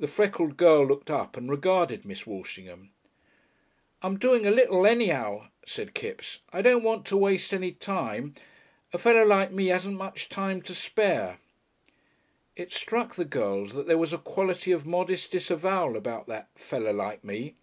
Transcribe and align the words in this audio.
The 0.00 0.08
freckled 0.08 0.56
girl 0.56 0.84
looked 0.84 1.12
up 1.12 1.36
and 1.36 1.48
regarded 1.48 2.04
Miss 2.04 2.26
Walshingham. 2.26 2.90
"I'm 4.02 4.18
doing 4.18 4.44
a 4.46 4.50
little, 4.50 4.84
anyhow," 4.84 5.46
said 5.64 5.94
Kipps. 5.94 6.40
"I 6.52 6.60
don't 6.60 6.82
want 6.82 7.04
to 7.06 7.16
waste 7.16 7.54
any 7.54 7.70
time. 7.70 8.34
A 8.92 8.98
feller 8.98 9.24
like 9.24 9.52
me 9.52 9.66
hasn't 9.68 9.96
much 9.96 10.28
time 10.28 10.60
to 10.62 10.74
spare." 10.74 11.38
It 12.56 12.72
struck 12.72 13.14
the 13.14 13.24
girls 13.24 13.74
that 13.74 13.86
there 13.86 13.96
was 13.96 14.12
a 14.12 14.18
quality 14.18 14.72
of 14.72 14.86
modest 14.86 15.30
disavowal 15.30 15.96
about 15.96 16.26
that 16.26 16.48
"feller 16.56 16.92
like 16.92 17.22
me." 17.22 17.54